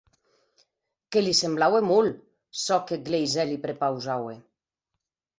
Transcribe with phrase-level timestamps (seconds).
[1.15, 2.15] Que li semblaue molt,
[2.61, 4.33] çò qu’eth gleisèr li prepausaue.